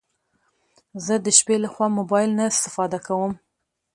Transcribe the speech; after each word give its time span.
زه 1.05 1.15
د 1.25 1.27
شپې 1.37 1.55
لخوا 1.63 1.87
موبايل 1.97 2.31
نه 2.39 2.43
استفاده 2.51 2.99
کوم 3.07 3.31